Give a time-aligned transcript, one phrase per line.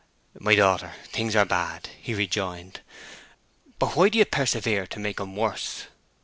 [0.39, 2.79] "My daughter, things are bad," he rejoined.
[3.77, 5.83] "But why do you persevere to make 'em worse?